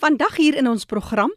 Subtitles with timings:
[0.00, 1.28] Vandag hier in ons program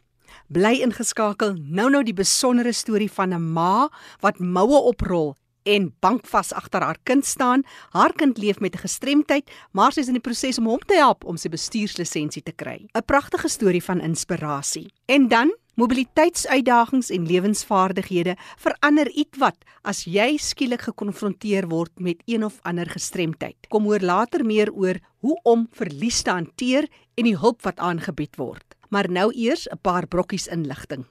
[0.48, 3.90] bly ingeskakel nou nou die besondere storie van 'n ma
[4.22, 7.64] wat moue oprol en bankvas agter haar kind staan.
[7.92, 10.96] Haar kind leef met 'n gestremdheid, maar sy is in die proses om hom te
[10.96, 12.88] help om sy bestuurslisensie te kry.
[12.94, 14.94] 'n Pragtige storie van inspirasie.
[15.08, 22.60] En dan Mobiliteitsuitdagings en lewensvaardighede verander ietwat as jy skielik gekonfronteer word met een of
[22.62, 23.58] ander gestremdheid.
[23.74, 26.86] Kom hoor later meer oor hoe om verlies te hanteer
[27.18, 28.78] en die hulp wat aangebied word.
[28.94, 31.06] Maar nou eers 'n paar brokkies inligting.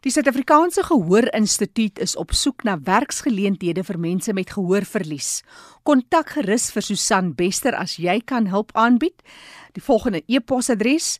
[0.00, 5.42] Die Suid-Afrikaanse Gehoorinstituut is op soek na werksgeleenthede vir mense met gehoorverlies.
[5.82, 9.22] Kontak gerus vir Susan Bester as jy kan hulp aanbied.
[9.72, 11.18] Die volgende e-posadres: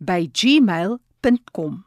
[0.00, 1.84] susanbesterdetoy@gmail.com.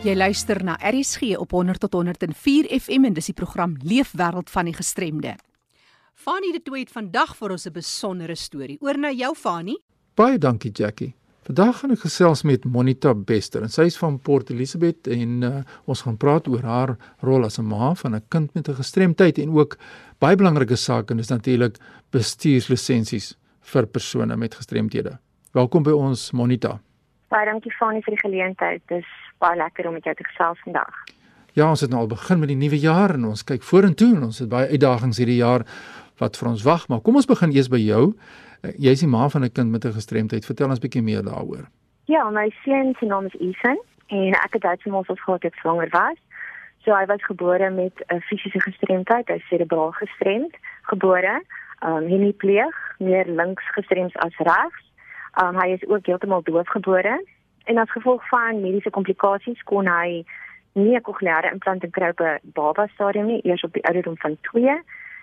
[0.01, 4.65] Jy luister na RSG op 100 tot 104 FM en dis die program Leefwêreld van
[4.65, 5.35] die gestremde.
[6.17, 8.77] Fanie de Tooi het vandag vir ons 'n besondere storie.
[8.81, 9.77] Oor na jou Fanie.
[10.15, 11.13] Baie dankie Jackie.
[11.43, 15.61] Vandag gaan ek gesels met Monita Bester en sy is van Port Elizabeth en uh,
[15.85, 19.37] ons gaan praat oor haar rol as 'n ma van 'n kind met 'n gestremdheid
[19.37, 19.77] en ook
[20.19, 21.77] baie belangrike saak en dis natuurlik
[22.09, 25.19] bestuurslisensies vir persone met gestremthede.
[25.53, 26.79] Welkom by ons Monita.
[27.29, 28.81] Baie dankie Fanie vir die geleentheid.
[28.87, 29.05] Dis
[29.41, 30.93] baie lekker om met jou te gesels vandag.
[31.57, 34.29] Ja, ons het nou al begin met die nuwe jaar en ons kyk vorentoe en
[34.29, 35.65] ons het baie uitdagings hierdie jaar
[36.21, 38.13] wat vir ons wag, maar kom ons begin eers by jou.
[38.61, 40.45] Eh, jy is die ma van 'n kind met 'n gestremdheid.
[40.45, 41.67] Vertel ons bietjie meer daaroor.
[42.05, 45.53] Ja, my seun se naam is Ethan en ek het uit hom ons gehad het
[45.53, 46.17] swanger was.
[46.83, 51.43] So hy was gebore met 'n fisiese gestremdheid, hy serebraal gestremd, gebore,
[51.79, 54.83] ehm um, hemipleeg, meer links gestremd as regs.
[55.33, 57.23] Ehm um, hy is ook heeltemal doof gebore
[57.63, 60.23] en as gevolg van mediese komplikasies kon hy
[60.73, 64.37] nie 'n kokleaire implant kry op 'n baba stadium nie, eers op die ouderdom van
[64.41, 64.81] 2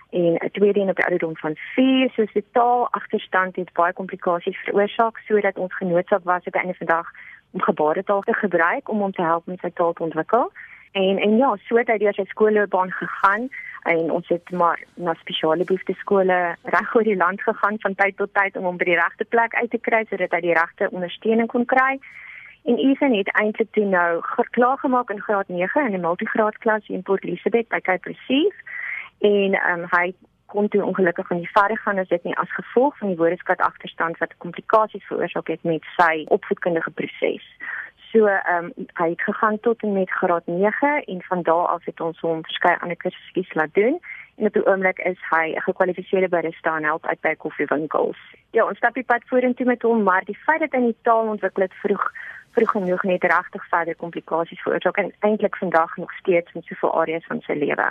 [0.09, 2.09] en 'n tweede een op die ouderdom van 4.
[2.09, 6.87] So totaal agterstand het baie komplikasies veroorsaak sodat ons genoodsaak was op 'n einde van
[6.87, 7.07] dag
[7.51, 10.51] om gebaretaal te gebruik om hom te help met sy taal te ontwikkel.
[10.91, 13.49] En en ja, so het hy deur sy skoolloopbaan gegaan
[13.83, 18.17] en ons het maar na spesiale behoefte skole reg oor die land gegaan van tyd
[18.17, 20.89] tot tyd om hom by die regte plek uit te kry sodat hy die regte
[20.91, 21.99] ondersteuning kon kry.
[22.63, 26.87] En Ethan het eintlik toe nou geklaar gemaak in graad 9 in 'n multigraad klas
[26.87, 28.55] in Port Elizabeth by Cape Receive
[29.19, 30.13] en um, hy
[30.45, 33.59] kon toe ongelukkig aan die verder gaan as dit nie as gevolg van die woordeskat
[33.59, 37.45] agterstand wat komplikasies veroorsaak het met sy opvoedkundige proses.
[38.11, 41.85] So ehm um, hy het gegaan tot en met graad 9 en van daar af
[41.85, 43.99] het ons hom verskeie ander kursusse laat doen
[44.37, 48.17] en op die oomblik is hy 'n gekwalifiseerde barista en help uit by koffiewinkels.
[48.51, 51.27] Ja, ons stap die pad vorentoe met hom, maar die feit dat hy nie taal
[51.27, 52.11] ontwikkel het vroeg
[52.51, 57.25] vroeg genoeg net regtig verder komplikasies veroorsaak en eintlik vandag nog steeds in soveel areas
[57.25, 57.87] van sy lewe.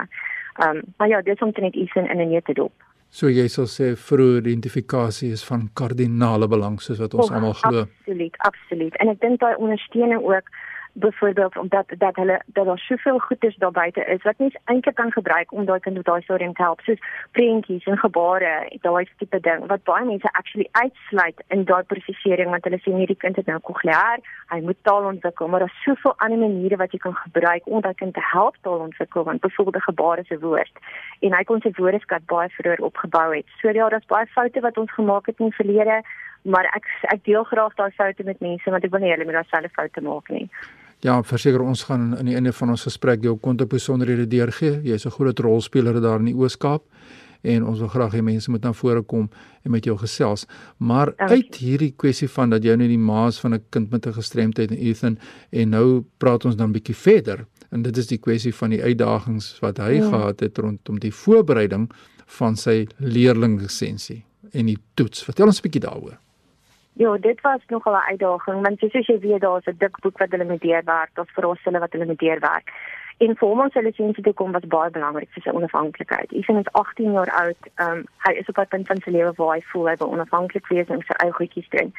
[0.59, 2.73] Ehm um, maar ja, dis om te net iets in 'n neete dop.
[3.09, 7.79] So jy sal sê vroeë identifikasie is van kardinale belang soos wat ons almal glo.
[7.79, 8.97] Absoluut, absoluut.
[9.01, 10.51] En ek dink daai ondersteuning ook
[10.93, 15.11] byvoorbeeld omdat dat hulle dat daar soveel goeders daar buite is wat mens eintlik kan
[15.11, 16.99] gebruik om daai kind op daai stadium te help soos
[17.31, 22.63] prentjies en gebare daai tipe ding wat baie mense actually uitsluit in daai prosesering want
[22.63, 24.19] hulle sê hierdie kind het nou kokleaar
[24.49, 25.47] hy moet taal ontwikkel.
[25.47, 28.85] Maar daar's soveel ander maniere wat jy kan gebruik om daai kind te help taal
[28.85, 30.81] ontwikkel want byvoorbeeld gebare se woord.
[31.25, 33.45] En hy kon sy woordeskat baie vroeër opgebou het.
[33.61, 36.01] So ja daar's baie foute wat ons gemaak het in die verlede
[36.43, 39.47] maar ek ek deel graag daai foute met mense want ek wil nie hulle met
[39.49, 40.49] selfde foute maak nie
[40.99, 44.81] Ja, verseker ons gaan in die einde van ons gesprek jou kontak besonderhede deurgee.
[44.83, 46.83] Jy's 'n groot rolspeler daar in die Oos-Kaap
[47.41, 49.29] en ons wil graag hê mense moet na vore kom
[49.63, 50.45] en met jou gesels.
[50.77, 54.07] Maar Dank uit hierdie kwessie van dat jy nou die maas van 'n kind met
[54.07, 55.17] 'n gestremdheid en Ethan
[55.51, 59.59] en nou praat ons dan bietjie verder en dit is die kwessie van die uitdagings
[59.59, 60.09] wat hy ja.
[60.09, 61.89] gehad het rondom die voorbereiding
[62.25, 65.23] van sy leerlinglisensie en die toets.
[65.23, 66.19] Vertel ons 'n bietjie daaroor.
[66.93, 70.31] Ja, dit was nogal 'n uitdaging want soos jy weet daar's 'n dik boek wat
[70.31, 72.71] hulle moet deurwerk, daar's vir ons hulle wat hulle moet deurwerk.
[73.17, 76.31] En vir hom om sy lisensie te kom was baie belangrik vir sy onafhanklikheid.
[76.31, 77.61] Hy is 18 jaar oud.
[77.75, 80.11] Ehm um, hy is op 'n punt van sy lewe waar hy voel hy wil
[80.11, 81.93] onafhanklik wees en sy eie goedjies doen.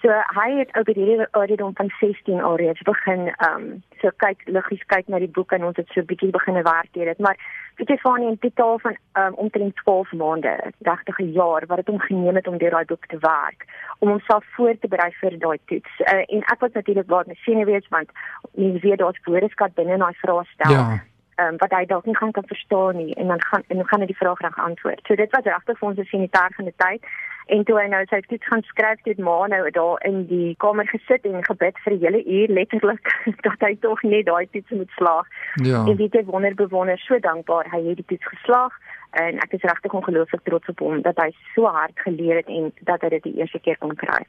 [0.00, 4.84] So hy het ook hierdie ouderdom van 16 alreeds begin ehm um, so kyk liggies
[4.86, 7.36] kyk na die boek en ons het so bietjie begin werk hier dit maar
[7.76, 10.54] weet jy van in totaal van um, omtrent 12 maande
[10.88, 13.66] regtig 'n jaar wat dit hom geneem het om deur daai boek te werk
[13.98, 15.92] om homself voor te berei vir daai toets.
[16.00, 18.10] Uh, en ek was natuurlik baie gesenuwees want
[18.54, 20.72] mens weet daar's woordeskat binne in daai vraestel.
[20.72, 21.09] Ja
[21.40, 24.00] um, wat hy dalk nie gaan kan verstaan nie en dan gaan en dan gaan
[24.00, 25.00] hy die vraag reg antwoord.
[25.06, 27.04] So dit was regtig vir ons 'n sinitaargende tyd
[27.46, 30.86] en toe hy nou sy toets gaan skryf het maar nou daar in die kamer
[30.86, 33.04] gesit en gebid vir 'n hele uur letterlik
[33.46, 35.26] dat hy tog net daai toets moet slaag.
[35.54, 35.84] Ja.
[35.86, 38.72] En dit het wonder bewonder so dankbaar hy het die toets geslaag
[39.10, 42.72] en ek is regtig ongelooflik trots op hom dat hy so hard geleer het en
[42.80, 44.22] dat hy dit die eerste keer kon kry.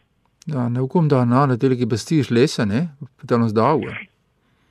[0.45, 2.89] Ja, nou kom daarna natuurlik die bestuurslesse, né?
[3.17, 4.09] Vertel ons daaroor.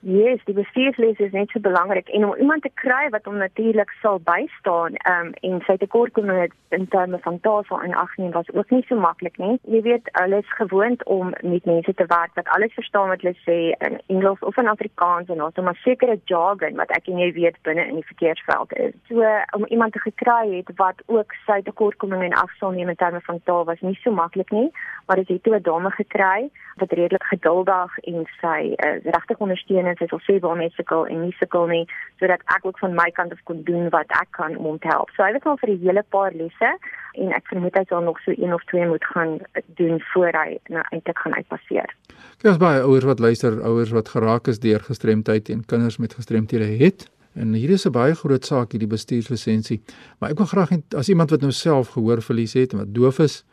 [0.02, 3.90] Yes, die bestuursles is net so belangrik en om iemand te kry wat hom natuurlik
[4.00, 8.80] sal bystaan um, en sy tekortkominge in terme van tafel en agneem was ook nie
[8.88, 9.58] so maklik nie.
[9.68, 13.36] Jy weet, hulle is gewoond om met mense te werk wat alles verstaan wat hulle
[13.44, 13.58] sê
[13.90, 17.32] in Engels of in Afrikaans en daar's 'n maar sekere jargon wat ek en jy
[17.32, 18.96] weet binne in die verkeersveld is.
[19.08, 19.20] So
[19.52, 23.40] om iemand te gekry het wat ook sy tekortkominge en afsal neem in terme van
[23.44, 24.72] taal was nie so maklik nie,
[25.06, 29.89] maar dit het toe 'n dame gekry wat redelik geduldig en sy uh, regtig ondersteun
[29.90, 31.84] en sy sê waar mense sukkel en nie sukkel nie
[32.20, 35.10] sodat ek ook van my kant af kon doen wat ek kan om te help.
[35.16, 36.70] So hy het al vir 'n hele paar lesse
[37.14, 39.38] en ek vermoed hy sal nog so een of twee moet gaan
[39.76, 41.90] doen voor hy nou eintlik gaan uitpasseer.
[42.44, 46.76] As baie ouers wat luister, ouers wat geraak is deur gestremdheid en kinders met gestremthede
[46.84, 47.10] het.
[47.34, 49.80] En hier is 'n baie groot saak hierdie bestuurslisensie.
[50.18, 53.18] Maar ek wil graag as iemand wat nou self gehoor verlies het en wat doof
[53.18, 53.44] is,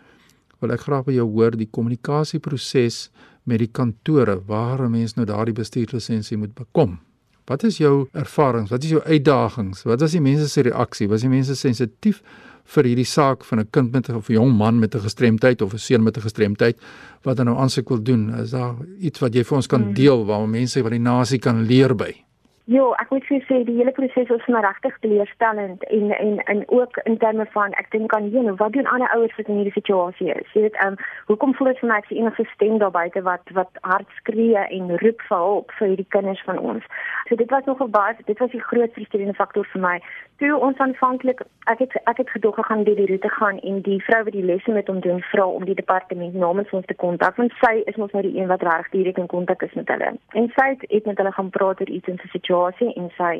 [0.59, 3.11] wil ek graag by jou hoor die kommunikasieproses
[3.47, 6.99] met die kantore waar 'n mens nou daardie bestuurslisensie moet bekom.
[7.45, 8.69] Wat is jou ervarings?
[8.69, 9.83] Wat is jou uitdagings?
[9.83, 11.07] Wat was die mense se reaksie?
[11.07, 12.21] Was die mense sensitief
[12.65, 15.61] vir hierdie saak van 'n kind met 'n of 'n jong man met 'n gestremdheid
[15.61, 16.77] of 'n seun met 'n gestremdheid
[17.23, 18.35] wat dan nou aansoek wil doen?
[18.35, 19.93] Is daar iets wat jy vir ons kan mm.
[19.93, 22.26] deel waar mense wat die nasie kan leer by?
[22.67, 26.63] Ja, ek moet vir sê die hele proses was maar regtig teleurstellend en en en
[26.67, 29.61] ook in terme van ek dink aan jy nou wat doen ander ouers wat in
[29.61, 30.49] hierdie situasie is.
[30.51, 33.23] Jy weet, ehm um, hoekom voel dit vir my ek is enige stem daar buite
[33.23, 36.91] wat wat hard skree en roep vir hulp vir hierdie kinders van ons.
[37.29, 39.95] So dit was nogal baie dit was die groot frustrerende faktor vir my.
[40.37, 41.39] Toe ons aanvanklik
[41.71, 44.43] ek het ek het gedog gaan deur die roete gaan en die vrou wat die
[44.45, 47.97] lesse met hom doen vra om die departement namens ons te kontak want sy is
[48.01, 50.11] mos nou die een wat reg direk in kontak is met hulle.
[50.41, 53.33] En sy het met hulle gaan praat oor iets in sy situasie en sy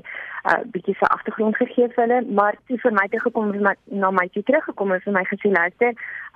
[0.46, 4.12] uh, bietjie sy agtergrond gegee vir hulle, maar toe vir my te gekom met na
[4.12, 5.94] my toe teruggekom en vir my gesê luister,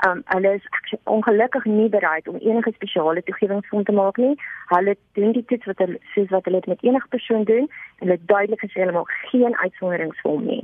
[0.07, 4.35] um, hulle is ongelukkig nie bereid om enige spesiale toegewingsfonds te maak nie.
[4.73, 8.19] Hulle doen die toets wat hulle soos wat hulle met enige persoon doen en hulle
[8.33, 10.61] duidelik gesê hulle maak geen uitsonderings vir hom nie.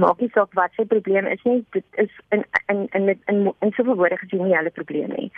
[0.00, 3.50] Maak nie saak wat sy probleem is nie, dit is in in in in, in,
[3.60, 5.28] in soveel woorde gesê nie hulle probleem nie.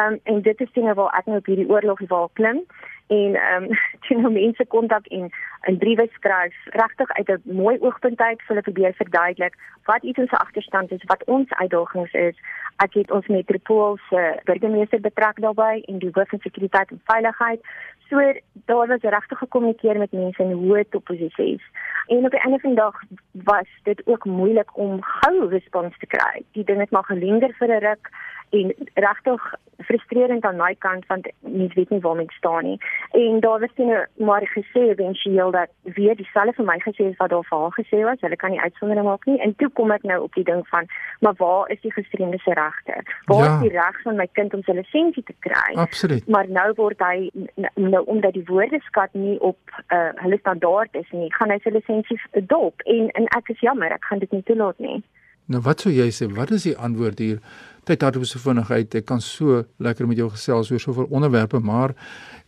[0.00, 2.64] Um, en dit is dinge waar ek nou op hierdie oorlog waar klim
[3.14, 3.68] en ehm um,
[4.04, 5.30] toe nou mense kontak en
[5.70, 9.54] 'n briewe skryf regtig uit 'n mooi oogpunt uit vir hulle probeer verduidelik
[9.84, 12.36] wat iets ons agterstand is, wat ons uitdagings is.
[12.76, 17.60] Ek het ons metropoolse burgemeester betrek daarbey en die hoof van sekuriteit en veiligheid.
[18.08, 18.16] So
[18.64, 21.64] daar was regtig gekommunikeer met mense in hoë posisies.
[22.06, 22.96] En op die einde van die dag
[23.32, 26.42] was dit ook moeilik om gou respons te kry.
[26.52, 28.10] Die ding het maar gelinger vir 'n ruk
[28.52, 32.78] en regtig frustrerend aan my kant want mens weet nie waar mens staan nie.
[33.10, 37.16] En daar was toe nou maar gesê eventueel dat weer dieselfde vir my gesê is
[37.16, 38.20] wat daar vir haar gesê was.
[38.20, 39.38] Hulle kan nie uitsondering maak nie.
[39.40, 40.86] En toe kom ek nou op die ding van,
[41.20, 43.00] maar waar is die gestremde se regte?
[43.24, 43.54] Waar ja.
[43.54, 45.74] is die reg van my kind om sy lisensie te kry?
[45.74, 46.28] Absoluut.
[46.28, 47.30] Maar nou word hy
[47.74, 52.20] nou omdat die woordeskat nie op uh, hulle standaard is nie, gaan hy sy lisensie
[52.52, 55.02] dop en en ek is jammer, ek gaan dit nie toelaat nie.
[55.46, 56.28] Nou wat sou jy sê?
[56.32, 57.40] Wat is die antwoord hier?
[57.88, 58.94] tyd hardop so vinnig uit.
[59.00, 61.94] Ek kan so lekker met jou gesels oor soveel onderwerpe, maar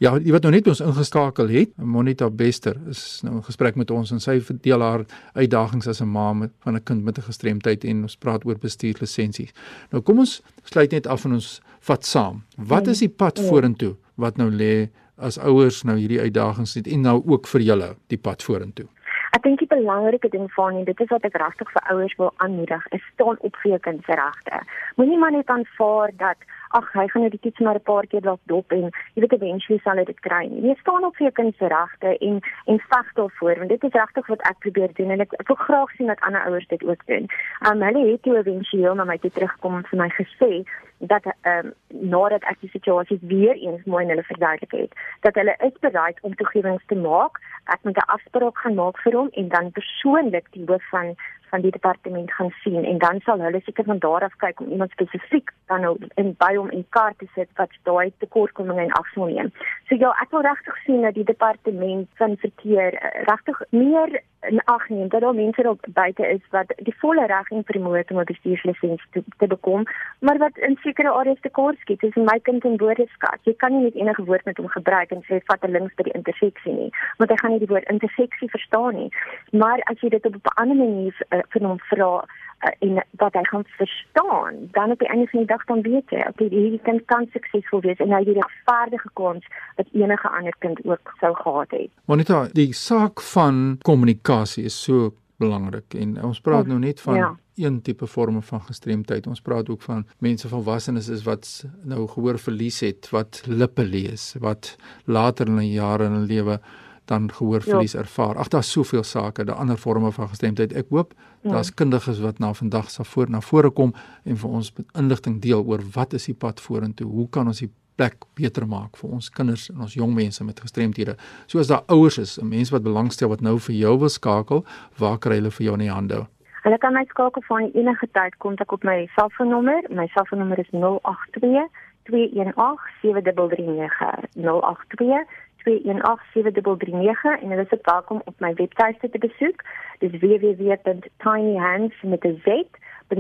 [0.03, 3.91] ja, jy wat nou net ons ingeskakel het, Monita Bester is nou in gesprek met
[3.95, 6.31] ons en sy verdeel haar uitdagings as 'n ma
[6.65, 9.53] van 'n kind met 'n gestremdheid en ons praat oor bestuurslisensies.
[9.91, 12.43] Nou kom ons sluit net af en ons vat saam.
[12.57, 13.45] Wat is die pad ja.
[13.45, 17.97] vorentoe wat nou lê as ouers nou hierdie uitdagings het en nou ook vir julle
[18.09, 18.87] die pad vorentoe?
[19.35, 22.33] Ek dink die belangrike ding van en dit is wat ek regtig vir ouers wil
[22.37, 24.61] aanmoedig, is staan op vir jou kind se regte.
[24.97, 28.21] Moenie maar net aanvaar dat ag hy gaan nou die toets maar 'n paar keer
[28.21, 30.63] dalk dop en jy weet eventually sal hy dit kry nie.
[30.69, 33.99] Jy staan op vir jou kind se regte en en veg daarvoor want dit is
[34.01, 36.85] regtig wat ek probeer doen en ek, ek wil graag sien dat ander ouers dit
[36.85, 37.29] ook doen.
[37.69, 40.65] Um hulle het toe eventueel na my toe terugkom en vir my gesê
[40.99, 41.73] dat ehm um,
[42.11, 46.19] nadat ek die situasie weer eens mooi in hulle verduidelik het dat hulle is bereid
[46.21, 50.53] om toegewings te maak ek moet 'n afspraak gaan maak vir hom en dan persoonlik
[50.53, 51.15] die hoof van
[51.55, 54.71] van die departement gaan sien en dan sal hulle seker van daar af kyk om
[54.75, 55.93] iemand spesifiek dan nou
[56.23, 59.53] in by hom in kaart te sit wat daai tekortkominge in ag sal neem.
[59.89, 64.19] So ja, ek wil regtig sien dat die departement van verkeer eh, regtig meer
[64.49, 68.05] in ag neem dat daar mense op buite is wat die volle reg en vermoë
[68.11, 69.83] om 'n bestuurslisensie te, te bekom,
[70.19, 72.01] maar wat in sekere areas te kort skiet.
[72.01, 73.39] Dis my kind in woordeskat.
[73.43, 76.03] Jy kan nie net enige woord met hom gebruik en sê vat 'n links by
[76.03, 79.11] die interseksie nie, want hy gaan nie die woord interseksie verstaan nie.
[79.51, 82.25] Maar as jy dit op 'n ander manier uh, vir hom vra
[82.65, 86.11] uh, en wat hy gaan verstaan, dan op die einde van die dag dan weet
[86.11, 89.45] hy, okay, hierdie kind kan suksesvol wees en hy het die regverdige kans
[89.77, 91.91] wat enige ander kind ook sou gehad het.
[92.05, 97.31] Monita, die saak van kommunikasie is so belangrik en ons praat nou net van ja.
[97.59, 99.27] een tipe vorme van gestremdheid.
[99.27, 101.49] Ons praat ook van mense volwassenes is wat
[101.83, 106.61] nou gehoor verlies het, wat lippe lees, wat later in 'n jare in hulle lewe
[107.05, 107.99] dan gehoorverlies ja.
[107.99, 108.37] ervaar.
[108.37, 110.73] Ag daar's soveel sake, daar ander forme van gestremdheid.
[110.73, 111.51] Ek hoop ja.
[111.51, 115.65] daar's kundiges wat na vandag sal voor na vore kom en vir ons inligting deel
[115.65, 117.11] oor wat is die pad vorentoe?
[117.11, 120.61] Hoe kan ons die plek beter maak vir ons kinders en ons jong mense met
[120.61, 121.17] gestremdhede?
[121.47, 124.65] Soos daar ouers is, 'n mens wat belangstel wat nou vir jou wil skakel,
[124.99, 126.27] waar kry hulle vir jou in die hande?
[126.63, 129.83] Hulle kan my skakel van enige tyd kontak op my selfoonnommer.
[129.91, 131.69] My selfoonnommer is 082
[132.05, 135.27] 218 7339 082
[135.65, 139.65] 08218739 en hulle is welkom op my webtuiste te besoek.
[139.99, 140.11] Dis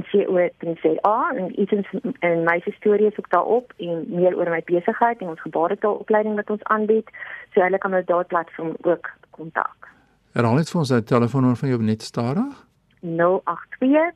[0.02, 5.28] www.tinyhands.co.za en iets in my storie is ook daarop en meer oor my besigheid en
[5.28, 7.10] ons gebaretaalopleiding wat ons aanbied.
[7.54, 9.88] So hulle kan met daardie platform ook kontak.
[10.32, 12.66] Herhaal net vir ons daai telefoonnommer van jou net stadig.
[13.00, 14.14] 082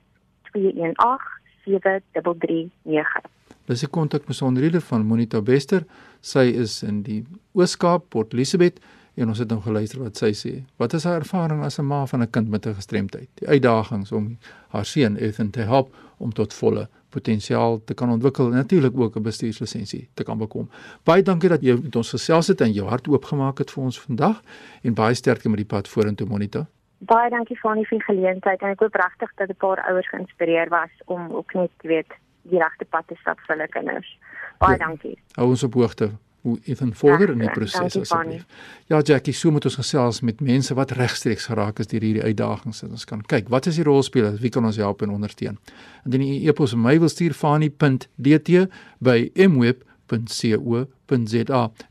[0.52, 3.36] 218 7339
[3.68, 5.84] Dis die kontakbesonderhede van Monita Bester.
[6.24, 7.18] Sy is in die
[7.52, 8.80] Oos-Kaap, Port Elizabeth
[9.18, 10.52] en ons het nou geluister wat sy sê.
[10.78, 13.28] Wat is haar ervaring as 'n ma van 'n kind met 'n gestremdheid?
[13.34, 18.46] Die uitdagings om haar seun Ethan te help om tot volle potensiaal te kan ontwikkel
[18.46, 20.70] en natuurlik ook 'n bestuurslisensie te kan bekom.
[21.04, 24.00] Baie dankie dat jy met ons gesels het en jou hart oopgemaak het vir ons
[24.00, 24.42] vandag
[24.82, 26.66] en baie sterkte met die pad vorentoe Monita.
[26.98, 30.90] Baie dankie vir die geleentheid en ek hoop regtig dat 'n paar ouers geïnspireer was
[31.04, 34.18] om ook net weet die regte pad te stap vir hulle kinders.
[34.58, 35.18] Baie ja, dankie.
[35.34, 36.10] Hou ons op hoogte
[36.46, 38.46] hoe Ethan vorder in die proses asseblief.
[38.86, 42.82] Ja Jackie, so moet ons gesels met mense wat regstreeks geraak is deur hierdie uitdagings
[42.86, 45.58] en ons kan kyk wat is die rolspelers, wie kan ons help en ondersteun.
[46.04, 48.68] Indien 'n e-pos vir my wil stuur fani.dt
[49.00, 50.52] by mweb.co.za.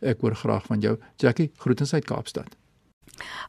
[0.01, 0.97] Ek hoor graag van jou.
[1.17, 2.56] Jackie, groetens uit Kaapstad.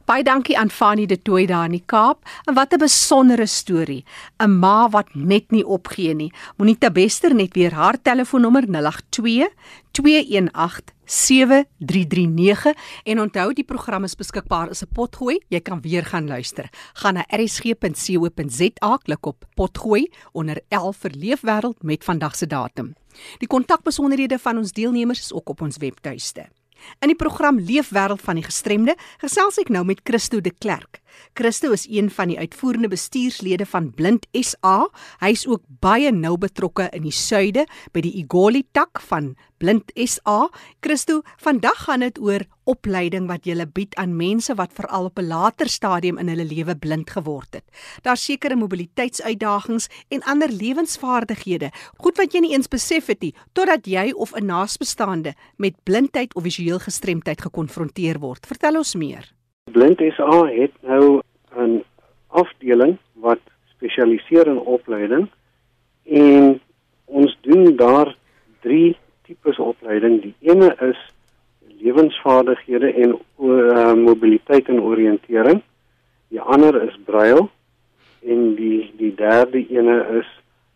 [0.05, 2.25] Baie dankie aan Fanny de Tooi daar in die Kaap.
[2.45, 4.03] En wat 'n besondere storie.
[4.37, 6.33] 'n Ma wat net nie opgee nie.
[6.57, 9.49] Monita Bester net weer haar telefoonnommer 082
[9.91, 12.73] 218 7339
[13.03, 15.39] en onthou die program is beskikbaar as 'n potgooi.
[15.49, 16.69] Jy kan weer gaan luister.
[16.93, 22.95] Gaan na rsg.co.za klik op potgooi onder 11 vir leefwêreld met vandag se datum.
[23.37, 26.58] Die kontakbesonderhede van ons deelnemers is ook op ons webtuiste.
[26.99, 31.01] In die program Leefwêreld van die Gestremde gesels ek nou met Christo de Klerk.
[31.33, 34.87] Christo is een van die uitvoerende bestuurslede van Blind SA.
[35.19, 39.91] Hy is ook baie nou betrokke in die suide by die Igoli tak van Blind
[39.95, 40.49] SA.
[40.79, 45.27] Christo, vandag gaan dit oor opleiding wat jy bied aan mense wat veral op 'n
[45.27, 47.65] later stadium in hulle lewe blind geword het.
[48.03, 53.85] Daar's sekere mobiliteitsuitdagings en ander lewensvaardighede, goed wat jy nie eens besef het nie totdat
[53.85, 58.45] jy of 'n naasbestaande met blindheid of visueel gestremdheid gekonfronteer word.
[58.45, 59.38] Vertel ons meer.
[59.71, 61.21] Blind SA het nou
[61.55, 61.83] 'n
[62.27, 63.39] afdeling wat
[63.75, 65.29] spesialiseer in opleiding
[66.03, 66.61] en
[67.05, 68.15] ons doen daar
[68.59, 70.21] drie tipes opleiding.
[70.21, 70.99] Die ene is
[71.81, 75.61] lewensvaardighede en uh, mobiliteit en oriëntering.
[76.27, 77.47] Die ander is braille
[78.19, 80.29] en die die derde ene is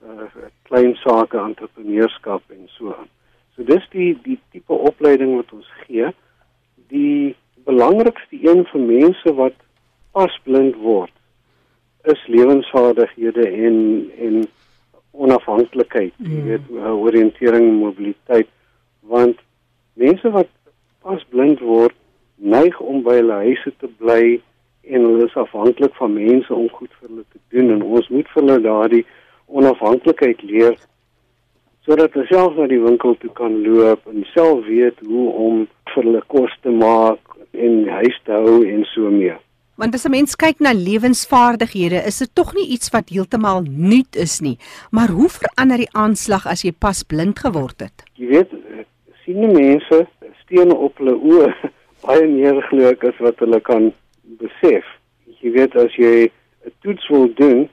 [0.06, 0.30] uh,
[0.62, 3.10] klein sake entrepreneurskap en so aan.
[3.56, 6.10] So dis die die tipe opleiding wat ons gee.
[6.88, 7.36] Die
[7.68, 9.56] belangrikste een vir mense wat
[10.12, 11.14] pasblind word
[12.14, 13.78] is lewensvaardighede en
[14.28, 14.44] en
[15.14, 16.32] onafhanklikheid, mm.
[16.34, 18.50] jy weet, uh, oriëntering mobiliteit
[19.06, 19.40] want
[20.00, 20.50] mense wat
[21.06, 21.96] pasblind word
[22.36, 24.40] neig om by hulle huise te bly
[24.84, 28.32] en hulle is afhanklik van mense om goed vir hulle te doen en ons moet
[28.34, 29.04] vir hulle daardie
[29.48, 30.76] onafhanklikheid leer
[31.86, 35.64] sodat hulle self na die winkel toe kan loop en self weet hoe om
[35.94, 37.20] vir hulle kos te maak
[37.54, 39.40] en huis te hou en so meer.
[39.76, 44.16] Want as 'n mens kyk na lewensvaardighede, is dit tog nie iets wat heeltemal nuut
[44.16, 44.58] is nie.
[44.92, 48.04] Maar hoe verander die aanslag as jy pas blind geword het?
[48.16, 48.50] Jy weet,
[49.26, 50.08] sien die mense
[50.44, 51.54] stene op hulle oë
[52.06, 53.92] baie meer glo as wat hulle kan
[54.40, 54.86] besef.
[55.42, 56.30] Jy weet as jy
[56.66, 57.70] 'n toets wil doen,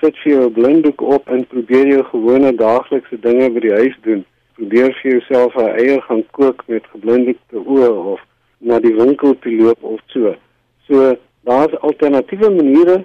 [0.00, 4.24] sit vir jou blinddoek op en probeer jou gewone daaglikse dinge by die huis doen.
[4.58, 8.20] Probeer vir jouself 'n eier gaan kook met geblinddoekte oë of
[8.58, 10.34] na die winkel toe loop of so.
[10.86, 13.04] So daar's alternatiewe maniere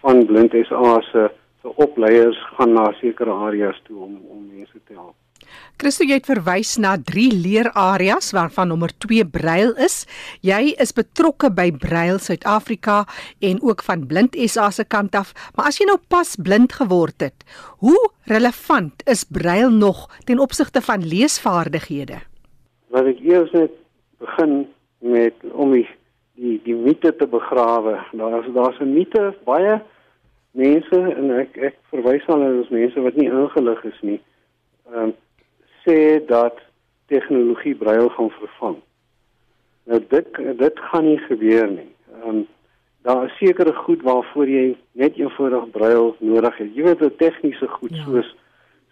[0.00, 1.28] van Blind SA se
[1.60, 5.14] se opleiers gaan na sekere areas toe om om mense te help.
[5.80, 10.04] Christo jy het verwys na drie leerareas waarvan nommer 2 Braille is.
[10.40, 13.04] Jy is betrokke by Braille Suid-Afrika
[13.40, 17.20] en ook van Blind SA se kant af, maar as jy nou pas blind geword
[17.20, 17.44] het,
[17.82, 17.98] hoe
[18.30, 22.22] relevant is Braille nog ten opsigte van leesvaardighede?
[22.94, 23.74] Wat ek eers net
[24.22, 24.64] begin
[25.04, 25.86] met om die
[26.34, 27.98] die, die mite te begrawe.
[28.12, 29.82] Daar's daar's 'n mite baie
[30.50, 34.20] mense en ek ek verwys aan hulle as mense wat nie ingelig is nie.
[34.90, 35.14] Ehm um,
[35.84, 36.58] sê dat
[37.06, 38.76] tegnologie braille gaan vervang.
[39.84, 40.26] Nou dit
[40.58, 41.90] dit gaan nie gebeur nie.
[42.12, 42.46] Ehm um,
[43.04, 46.70] daar is sekere goed waarvoor jy net eenvoudig braille nodig het.
[46.74, 48.04] Jy weet wat tegniese goed ja.
[48.04, 48.30] soos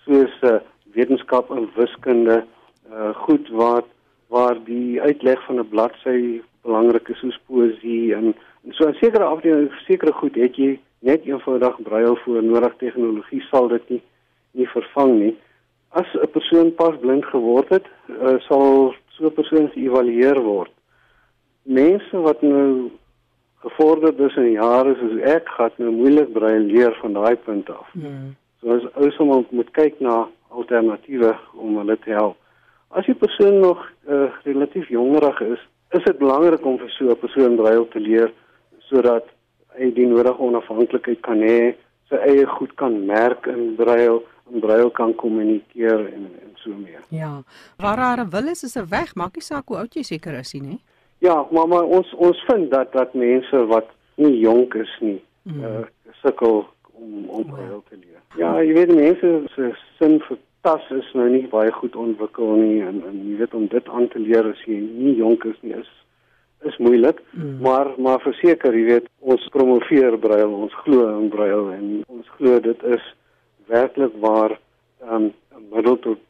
[0.05, 0.59] soos uh,
[0.93, 2.45] wetenskap en wiskunde
[2.93, 3.87] uh goed wat
[4.29, 9.25] waar die uitleg van 'n bladsy belangrik is soos poesie en, en so 'n sekere
[9.25, 14.03] afdeling sekere goed het jy net eenvoudig braille voor nodig tegnologie sal dit nie
[14.51, 15.35] nie vervang nie
[15.93, 20.73] as 'n persoon pas blind geword het, uh, sal so 'n persoon geëvalueer word.
[21.63, 22.91] Mense wat nou
[23.63, 27.89] gevorderd is in jare soos ek, gaan nou moeilik braai leer van daai punt af.
[27.93, 28.35] Hmm.
[28.61, 32.37] So as ou soms moet kyk na alternatiewe om hulle te help.
[32.89, 37.21] As die persoon nog uh, relatief jongerig is, is dit belangrik om vir so 'n
[37.25, 38.33] persoon braai te leer
[38.79, 39.27] sodat
[39.79, 41.75] hy die nodige onafhanklikheid kan hê,
[42.09, 47.01] sy eie goed kan merk in braille in braille kan kommunikeer en en so meer.
[47.09, 47.43] Ja.
[47.77, 50.53] Waar haar wil is is 'n weg, maak nie saak hoe oud jy seker is
[50.53, 50.81] nie.
[51.19, 55.65] Ja, maar maar ons ons vind dat dat mense wat nie jonk is nie, mm.
[55.65, 55.85] uh
[56.23, 57.53] sukkel om om ja.
[57.53, 58.21] braille te leer.
[58.37, 62.83] Ja, jy weet mense se sin vir tas is nou nie baie goed ontwikkel nie
[62.83, 65.75] en en jy weet om dit aan te leer as jy nie jonk is nie
[65.79, 65.91] is
[66.65, 67.59] is moeilik, mm.
[67.61, 72.61] maar maar verseker, jy weet, ons promoveer brail, ons glo in brail en ons glo
[72.63, 73.09] dit is
[73.73, 74.59] werklik waar
[75.03, 76.21] um, 'n middel tot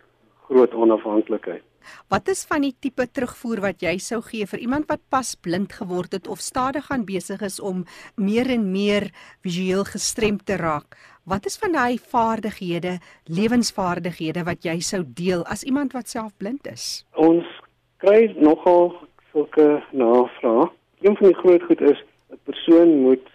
[0.47, 1.63] groot onafhanklikheid.
[2.09, 5.73] Wat is van die tipe terugvoer wat jy sou gee vir iemand wat pas blind
[5.73, 7.85] geword het of stadig aan besig is om
[8.17, 9.11] meer en meer
[9.43, 10.97] visueel gestremd te raak?
[11.25, 16.67] Wat is van daai vaardighede, lewensvaardighede wat jy sou deel as iemand wat self blind
[16.67, 17.05] is?
[17.15, 17.47] Ons
[18.03, 18.95] kry nogal
[19.33, 20.71] sulke navrae.
[21.03, 21.99] Een van die groot goed is
[22.31, 23.27] 'n persoon moet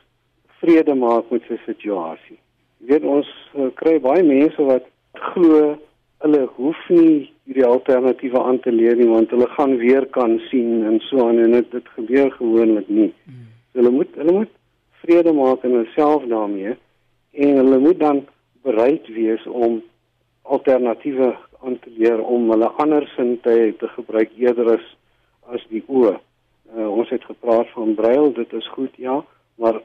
[0.59, 2.39] vrede maak met sy situasie.
[2.79, 4.85] Jy weet ons uh, kry baie mense wat
[5.31, 5.75] glo
[6.23, 10.85] hulle hoef nie hierdie alternatiewe aan te leer nie want hulle gaan weer kan sien
[10.85, 13.11] en so aan en dit, dit gebeur gewoonlik nie.
[13.25, 13.45] Hmm.
[13.71, 14.53] So hulle moet hulle moet
[15.03, 16.75] vrede maak in hulself daarmee
[17.37, 18.23] en hulle moet dan
[18.67, 19.81] bereid wees om
[20.41, 24.87] alternatiewe aan te leer om hulle ander sintuie te gebruik eerder as
[25.47, 26.17] as die oë.
[26.75, 29.21] Uh, ons het gepraat van brail, dit is goed ja,
[29.55, 29.79] maar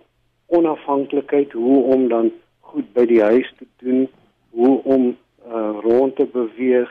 [0.50, 2.32] onafhanklikheid hoe om dan
[2.72, 4.08] goed by die huis te doen,
[4.50, 6.90] hoe om uh, rond te beweeg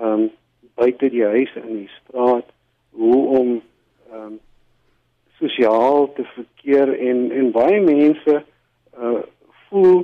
[0.00, 0.30] um
[0.74, 2.48] buite die huis in die straat
[2.96, 3.50] hoe om
[4.12, 4.38] um
[5.38, 8.42] sosiaal te verkeer en en baie mense
[8.98, 9.20] uh
[9.68, 10.02] voel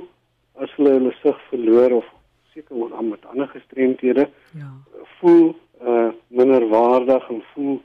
[0.57, 2.05] as hulle hulle sig verloor of
[2.53, 4.25] seker ook aan met ander gestremdhede
[4.57, 4.71] ja.
[5.19, 7.77] voel uh minderwaardig en voel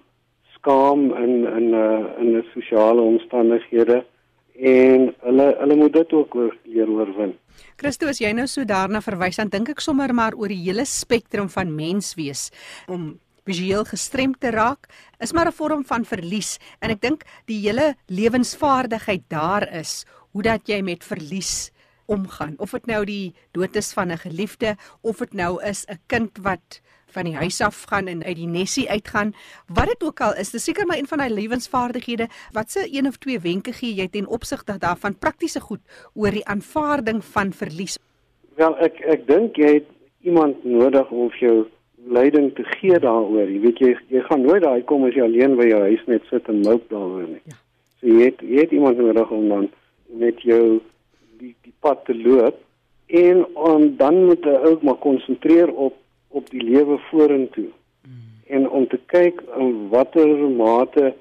[0.56, 4.04] skaam in in uh in 'n sosiale omstandighede
[4.54, 7.34] en hulle hulle moet dit ook leer oorwin.
[7.76, 10.84] Christo as jy nou so daarna verwys dan dink ek sommer maar oor die hele
[10.86, 12.50] spektrum van menswees.
[12.88, 14.88] Om visueel gestremd te raak
[15.20, 16.58] is maar 'n vorm van verlies.
[16.80, 21.70] En ek dink die hele lewensvaardigheid daar is hoe dat jy met verlies
[22.06, 22.54] omgaan.
[22.58, 26.38] Of dit nou die dood is van 'n geliefde of dit nou is 'n kind
[26.42, 26.80] wat
[27.14, 29.32] van die huis af gaan en uit die nesie uitgaan.
[29.68, 33.06] Wat dit ook al is, dis seker maar een van daai lewensvaardighede wat se een
[33.06, 35.80] of twee wenke gee jy ten opsigte daarvan praktiese goed
[36.14, 37.98] oor die aanvaarding van verlies.
[38.58, 39.90] Wel ek ek dink jy het
[40.24, 41.56] iemand nodig om vir jou
[42.10, 43.48] leiding te gee daaroor.
[43.48, 46.26] Jy weet jy jy gaan nooit daai kom as jy alleen by jou huis net
[46.30, 47.42] sit en mouk daaroor nie.
[47.48, 47.58] Ja.
[48.00, 49.68] So jy het jy het iemand nodig om dan
[50.20, 50.80] met jou
[51.40, 52.60] die die pad te loop
[53.06, 55.96] en om dan moet jy ook maar konsentreer op
[56.34, 57.70] op die lewe vorentoe.
[58.06, 58.22] Mm.
[58.56, 61.12] En om te kyk in watter mate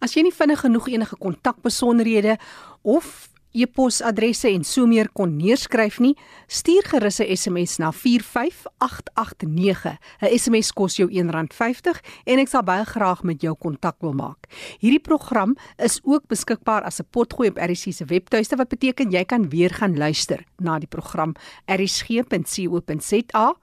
[0.00, 2.38] As jy nie vinnig genoeg enige kontakbesonderhede
[2.82, 9.98] of e-posadresse en so meer kon neerskryf nie, stuur gerus 'n SMS na 45889.
[10.20, 14.46] 'n SMS kos jou R1.50 en ek sal baie graag met jou kontak wil maak.
[14.78, 19.24] Hierdie program is ook beskikbaar as 'n potgooi op RSC se webtuiste wat beteken jy
[19.24, 21.34] kan weer gaan luister na die program
[21.66, 23.54] rsg.co.za.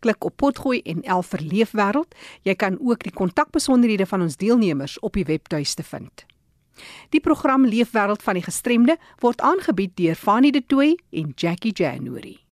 [0.00, 2.14] Klik op potgooi en 11 vir leefwêreld.
[2.42, 6.29] Jy kan ook die kontakbesonderhede van ons deelnemers op die webtuiste vind.
[7.10, 12.49] Die program Leefwêreld van die Gestremde word aangebied deur Fanie De Tooy en Jackie January.